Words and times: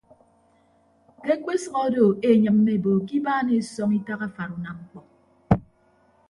Ke 1.23 1.31
ekpesʌk 1.37 1.75
odo 1.85 2.05
eenyịmme 2.27 2.71
ebo 2.77 2.91
ke 3.07 3.13
ibaan 3.19 3.47
esọñ 3.59 3.89
itak 3.99 4.21
afara 4.27 4.53
unamñkpọ. 4.57 4.99